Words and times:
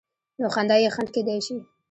نو 0.39 0.47
خندا 0.55 0.75
یې 0.83 0.89
خنډ 0.95 1.09
کېدای 1.15 1.39
شي. 1.45 1.57